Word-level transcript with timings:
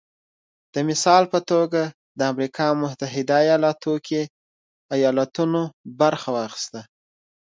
د 0.73 0.75
مثال 0.89 1.23
په 1.33 1.39
توګه 1.51 1.81
د 2.17 2.19
امریکا 2.31 2.67
متحده 2.81 3.35
ایالتونو 3.45 3.97
کې 4.07 4.21
ایالتونو 4.95 5.61
برخه 6.01 6.29
واخیسته 6.35 6.81